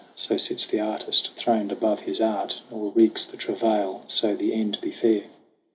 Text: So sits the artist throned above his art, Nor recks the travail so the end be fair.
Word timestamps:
So 0.15 0.35
sits 0.35 0.65
the 0.65 0.79
artist 0.79 1.29
throned 1.35 1.71
above 1.71 1.99
his 1.99 2.19
art, 2.19 2.59
Nor 2.71 2.91
recks 2.95 3.23
the 3.23 3.37
travail 3.37 4.01
so 4.07 4.33
the 4.35 4.51
end 4.55 4.81
be 4.81 4.89
fair. 4.89 5.25